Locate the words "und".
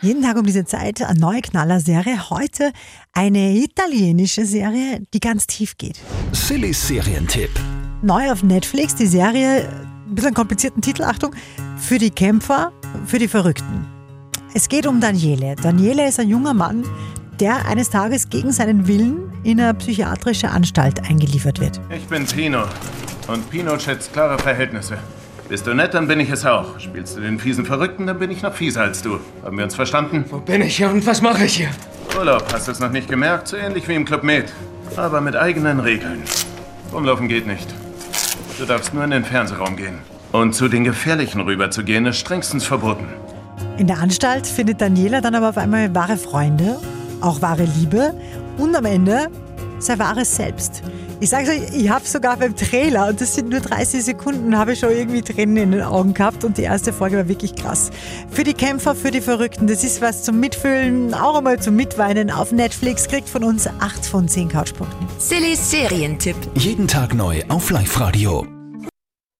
23.26-23.50, 30.90-31.06, 40.32-40.54, 48.58-48.76, 53.08-53.20, 56.44-56.58